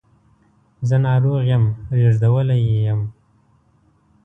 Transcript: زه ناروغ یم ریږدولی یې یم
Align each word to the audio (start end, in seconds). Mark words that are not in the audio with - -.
زه 0.87 0.95
ناروغ 1.05 1.39
یم 1.51 1.63
ریږدولی 1.95 2.57
یې 2.67 2.77
یم 2.87 3.01